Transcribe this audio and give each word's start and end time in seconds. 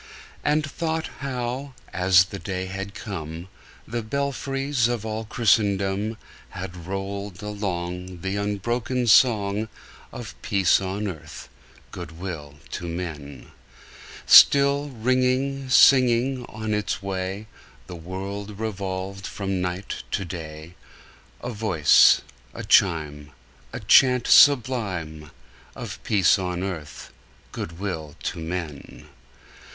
And 0.43 0.65
thought 0.65 1.11
how, 1.19 1.75
as 1.93 2.23
the 2.25 2.39
day 2.39 2.65
had 2.65 2.95
come, 2.95 3.49
The 3.87 4.01
belfries 4.01 4.87
of 4.87 5.05
all 5.05 5.25
Christendom 5.25 6.17
Had 6.49 6.87
rolled 6.87 7.43
along 7.43 8.21
The 8.21 8.35
unbroken 8.35 9.05
song 9.05 9.69
Of 10.11 10.33
peace 10.41 10.81
on 10.81 11.07
earth, 11.07 11.49
good 11.91 12.13
will 12.19 12.55
to 12.71 12.87
men! 12.87 13.51
Till, 14.25 14.89
ringing, 14.89 15.69
singing 15.69 16.45
on 16.45 16.73
its 16.73 17.03
way, 17.03 17.45
The 17.85 17.95
world 17.95 18.59
revolved 18.59 19.27
from 19.27 19.61
night 19.61 20.01
to 20.09 20.25
day, 20.25 20.73
A 21.43 21.51
voice, 21.51 22.21
a 22.55 22.63
chime, 22.63 23.33
A 23.71 23.79
chant 23.79 24.25
sublime 24.25 25.29
Of 25.75 26.01
peace 26.03 26.39
on 26.39 26.63
earth, 26.63 27.13
good 27.51 27.77
will 27.79 28.15
to 28.23 28.39
men! 28.39 29.07